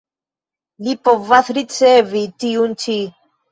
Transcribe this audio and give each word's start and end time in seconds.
Li 0.87 0.95
povas 1.09 1.53
ricevi 1.59 2.25
tiun 2.47 2.77
ĉi. 2.87 2.99